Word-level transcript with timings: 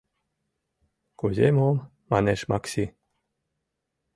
—Кузе 1.19 1.47
мом?— 1.57 1.77
манеш 2.11 2.41
Макси. 2.49 2.85